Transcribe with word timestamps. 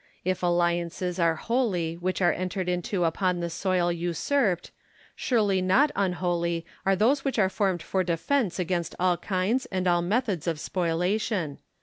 If 0.25 0.41
alliances 0.41 1.19
are 1.19 1.35
holy 1.35 1.93
which 1.93 2.23
are 2.23 2.33
entered 2.33 2.67
into 2.67 3.03
upon 3.03 3.39
the 3.39 3.51
soil 3.51 3.91
usurped, 3.91 4.71
surely 5.15 5.61
not 5.61 5.91
unholy 5.95 6.65
are 6.87 6.95
those 6.95 7.23
which 7.23 7.37
are 7.37 7.49
formed 7.51 7.83
for 7.83 8.03
defence 8.03 8.57
against 8.57 8.95
all 8.99 9.17
kinds 9.17 9.67
and 9.67 9.87
all 9.87 10.01
methods 10.01 10.47
of 10.47 10.59
spoliation. 10.59 11.59